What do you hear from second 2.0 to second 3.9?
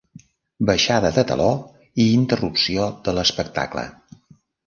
i interrupció de l'espectacle.